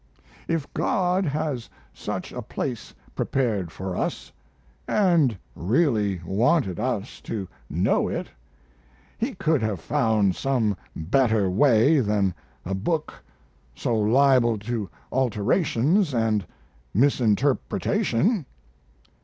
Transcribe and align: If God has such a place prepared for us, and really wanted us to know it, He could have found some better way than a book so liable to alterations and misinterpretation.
If 0.47 0.65
God 0.73 1.27
has 1.27 1.69
such 1.93 2.31
a 2.31 2.41
place 2.41 2.91
prepared 3.15 3.71
for 3.71 3.95
us, 3.95 4.31
and 4.87 5.37
really 5.55 6.19
wanted 6.25 6.79
us 6.79 7.21
to 7.21 7.47
know 7.69 8.07
it, 8.07 8.25
He 9.19 9.35
could 9.35 9.61
have 9.61 9.79
found 9.79 10.35
some 10.35 10.75
better 10.95 11.51
way 11.51 11.99
than 11.99 12.33
a 12.65 12.73
book 12.73 13.13
so 13.75 13.95
liable 13.95 14.57
to 14.57 14.89
alterations 15.11 16.15
and 16.15 16.47
misinterpretation. 16.95 18.47